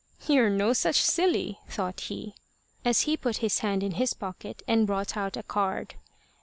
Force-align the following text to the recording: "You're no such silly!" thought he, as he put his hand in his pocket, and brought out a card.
"You're 0.27 0.49
no 0.49 0.73
such 0.73 0.95
silly!" 0.99 1.59
thought 1.69 1.99
he, 1.99 2.33
as 2.83 3.01
he 3.01 3.15
put 3.15 3.37
his 3.37 3.59
hand 3.59 3.83
in 3.83 3.91
his 3.91 4.15
pocket, 4.15 4.63
and 4.67 4.87
brought 4.87 5.15
out 5.15 5.37
a 5.37 5.43
card. 5.43 5.93